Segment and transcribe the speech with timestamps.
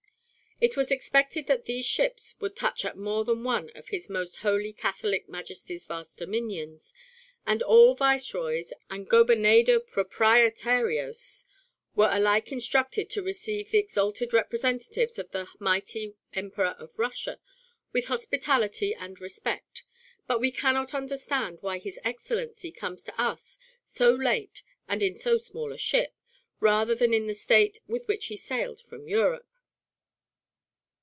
[0.63, 4.35] It was expected that these ships would touch at more than one of His Most
[4.41, 6.93] Holy Catholic Majesty's vast dominions,
[7.47, 11.45] and all viceroys and gobernador proprietarios
[11.95, 17.39] were alike instructed to receive the exalted representatives of the mighty Emperor of Russia
[17.91, 19.83] with hospitality and respect.
[20.27, 25.37] But we cannot understand why his excellency comes to us so late and in so
[25.39, 26.13] small a ship,
[26.59, 29.47] rather than in the state with which he sailed from Europe."